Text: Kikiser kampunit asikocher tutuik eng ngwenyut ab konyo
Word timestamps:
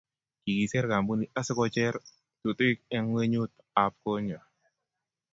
Kikiser 0.43 0.85
kampunit 0.93 1.29
asikocher 1.39 1.93
tutuik 2.41 2.77
eng 2.95 3.05
ngwenyut 3.09 3.51
ab 3.83 3.93
konyo 4.03 4.39